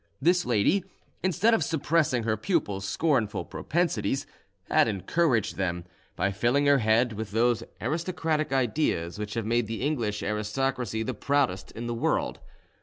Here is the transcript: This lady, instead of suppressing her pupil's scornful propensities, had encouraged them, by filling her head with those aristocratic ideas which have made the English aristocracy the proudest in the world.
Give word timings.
This 0.19 0.47
lady, 0.47 0.83
instead 1.21 1.53
of 1.53 1.63
suppressing 1.63 2.23
her 2.23 2.35
pupil's 2.35 2.87
scornful 2.87 3.45
propensities, 3.45 4.25
had 4.63 4.87
encouraged 4.87 5.57
them, 5.57 5.83
by 6.15 6.31
filling 6.31 6.65
her 6.65 6.79
head 6.79 7.13
with 7.13 7.29
those 7.29 7.61
aristocratic 7.79 8.51
ideas 8.51 9.19
which 9.19 9.35
have 9.35 9.45
made 9.45 9.67
the 9.67 9.83
English 9.83 10.23
aristocracy 10.23 11.03
the 11.03 11.13
proudest 11.13 11.69
in 11.73 11.85
the 11.85 11.93
world. 11.93 12.39